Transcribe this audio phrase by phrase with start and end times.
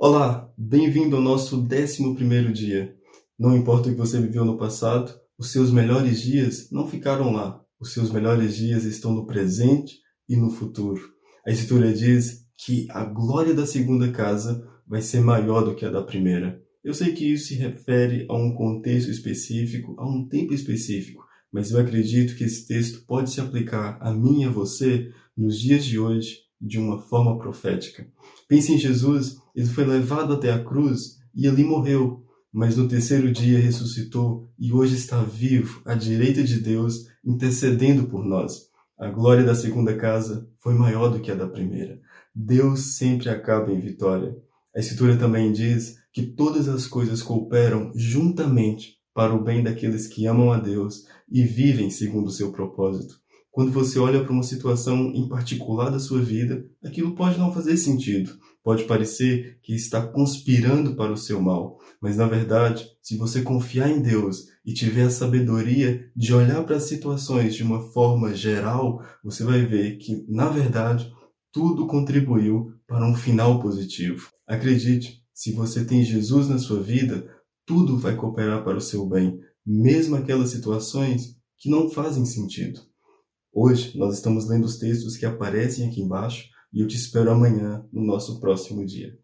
[0.00, 2.94] Olá, bem-vindo ao nosso 11 dia.
[3.36, 7.60] Não importa o que você viveu no passado, os seus melhores dias não ficaram lá.
[7.80, 9.96] Os seus melhores dias estão no presente
[10.28, 11.02] e no futuro.
[11.44, 15.90] A Escritura diz que a glória da segunda casa vai ser maior do que a
[15.90, 16.62] da primeira.
[16.84, 21.72] Eu sei que isso se refere a um contexto específico, a um tempo específico, mas
[21.72, 25.84] eu acredito que esse texto pode se aplicar a mim e a você nos dias
[25.84, 28.06] de hoje de uma forma profética.
[28.48, 33.30] Pense em Jesus, ele foi levado até a cruz e ali morreu, mas no terceiro
[33.30, 38.68] dia ressuscitou e hoje está vivo à direita de Deus, intercedendo por nós.
[38.98, 42.00] A glória da segunda casa foi maior do que a da primeira.
[42.34, 44.36] Deus sempre acaba em vitória.
[44.74, 50.26] A Escritura também diz que todas as coisas cooperam juntamente para o bem daqueles que
[50.26, 53.20] amam a Deus e vivem segundo o seu propósito.
[53.50, 57.76] Quando você olha para uma situação em particular da sua vida, aquilo pode não fazer
[57.76, 63.42] sentido, pode parecer que está conspirando para o seu mal, mas na verdade, se você
[63.42, 68.34] confiar em Deus e tiver a sabedoria de olhar para as situações de uma forma
[68.34, 71.10] geral, você vai ver que, na verdade,
[71.52, 74.28] tudo contribuiu para um final positivo.
[74.46, 77.28] Acredite, se você tem Jesus na sua vida,
[77.66, 82.80] tudo vai cooperar para o seu bem, mesmo aquelas situações que não fazem sentido.
[83.60, 87.84] Hoje nós estamos lendo os textos que aparecem aqui embaixo e eu te espero amanhã
[87.92, 89.18] no nosso próximo dia.